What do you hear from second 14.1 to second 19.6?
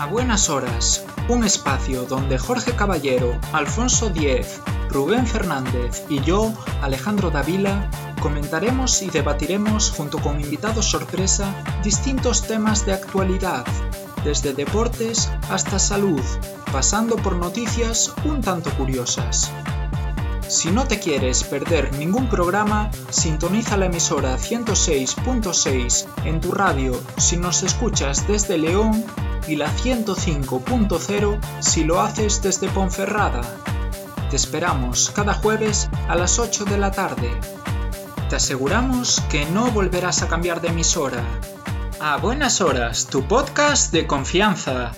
desde deportes hasta salud, pasando por noticias un tanto curiosas.